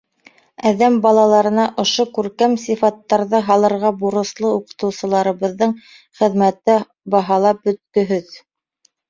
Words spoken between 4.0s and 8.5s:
бурыслы уҡытыусыларыбыҙҙың хеҙмәте баһалап бөткөһөҙ.